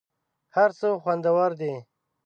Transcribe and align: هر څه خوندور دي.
هر 0.55 0.69
څه 0.79 0.87
خوندور 1.01 1.51
دي. 1.59 1.73